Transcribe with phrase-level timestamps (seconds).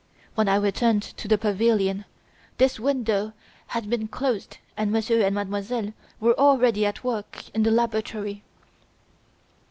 [0.33, 2.05] When I returned to the pavilion,
[2.57, 3.33] this window
[3.67, 8.41] had been closed and Monsieur and Mademoiselle were already at work in the laboratory."